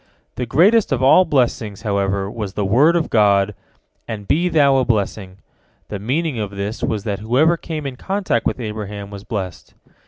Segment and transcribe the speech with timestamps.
[0.33, 3.53] The greatest of all blessings, however, was the word of God,
[4.07, 5.37] "And be thou a blessing."
[5.89, 9.75] The meaning of this was that whoever came in contact with Abraham was blessed.